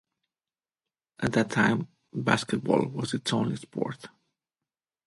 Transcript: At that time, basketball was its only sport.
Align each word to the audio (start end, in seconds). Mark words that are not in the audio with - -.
At 1.19 1.33
that 1.33 1.51
time, 1.51 1.87
basketball 2.11 2.87
was 2.87 3.13
its 3.13 3.31
only 3.33 3.55
sport. 3.57 4.07